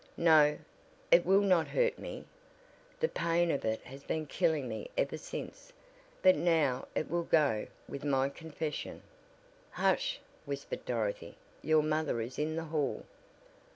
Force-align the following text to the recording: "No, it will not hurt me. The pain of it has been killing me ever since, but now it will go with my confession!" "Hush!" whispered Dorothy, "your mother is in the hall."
"No, 0.17 0.57
it 1.11 1.27
will 1.27 1.43
not 1.43 1.67
hurt 1.67 1.99
me. 1.99 2.25
The 2.99 3.07
pain 3.07 3.51
of 3.51 3.63
it 3.63 3.81
has 3.83 4.03
been 4.03 4.25
killing 4.25 4.67
me 4.67 4.89
ever 4.97 5.15
since, 5.15 5.71
but 6.23 6.35
now 6.35 6.87
it 6.95 7.07
will 7.07 7.21
go 7.21 7.67
with 7.87 8.03
my 8.03 8.27
confession!" 8.29 9.03
"Hush!" 9.69 10.19
whispered 10.45 10.85
Dorothy, 10.85 11.37
"your 11.61 11.83
mother 11.83 12.19
is 12.19 12.39
in 12.39 12.55
the 12.55 12.63
hall." 12.63 13.05